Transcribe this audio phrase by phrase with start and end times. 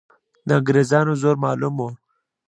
[0.47, 1.89] د انګریزانو زور معلوم وو.